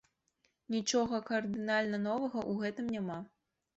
Нічога 0.75 1.19
кардынальна 1.29 1.97
новага 2.09 2.39
ў 2.51 2.67
гэтым 2.67 2.85
няма. 2.99 3.19